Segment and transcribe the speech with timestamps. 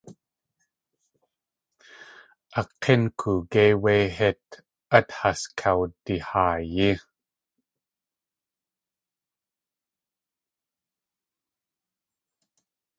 [2.59, 4.45] A k̲ín koogéi wé hít
[4.97, 6.89] át has yawdahaayí.